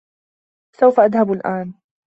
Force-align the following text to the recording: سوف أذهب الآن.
سوف 0.75 0.99
أذهب 0.99 1.31
الآن. 1.31 1.73